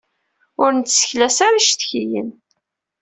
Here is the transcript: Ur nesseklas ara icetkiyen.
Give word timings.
Ur 0.63 0.69
nesseklas 0.73 1.37
ara 1.47 1.59
icetkiyen. 1.61 2.29